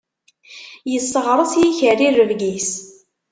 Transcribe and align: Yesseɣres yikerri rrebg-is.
Yesseɣres 0.91 1.53
yikerri 1.61 2.07
rrebg-is. 2.11 2.69